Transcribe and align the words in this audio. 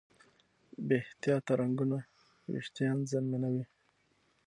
بې 0.85 0.95
احتیاطه 1.03 1.53
رنګونه 1.61 1.97
وېښتيان 2.51 2.97
زیانمنوي. 3.09 3.65